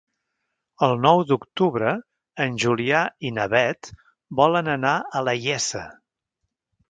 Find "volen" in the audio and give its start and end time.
4.39-4.71